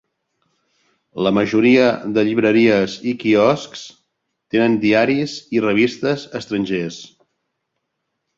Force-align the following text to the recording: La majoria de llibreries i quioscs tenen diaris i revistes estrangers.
La 1.25 1.31
majoria 1.37 1.83
de 2.15 2.23
llibreries 2.29 2.95
i 3.11 3.13
quioscs 3.25 3.83
tenen 4.57 4.79
diaris 4.87 5.37
i 5.59 5.63
revistes 5.67 6.25
estrangers. 6.41 6.99